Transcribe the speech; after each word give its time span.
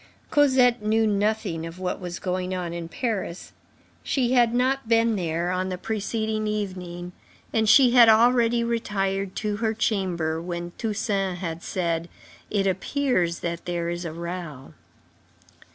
Cosette 0.31 0.81
knew 0.81 1.05
nothing 1.05 1.63
of 1.63 1.77
what 1.77 1.99
was 2.01 2.17
going 2.17 2.55
on 2.55 2.73
in 2.73 2.87
Paris. 2.87 3.53
She 4.01 4.31
had 4.31 4.51
not 4.51 4.89
been 4.89 5.15
there 5.15 5.51
on 5.51 5.69
the 5.69 5.77
preceding 5.77 6.47
evening, 6.47 7.11
and 7.53 7.69
she 7.69 7.91
had 7.91 8.09
already 8.09 8.63
retired 8.63 9.35
to 9.35 9.57
her 9.57 9.75
chamber 9.75 10.41
when 10.41 10.71
Toussaint 10.79 11.35
had 11.37 11.61
said: 11.61 12.09
"It 12.49 12.65
appears 12.65 13.41
that 13.41 13.65
there 13.65 13.89
is 13.91 14.03
a 14.03 14.11
row." 14.11 14.73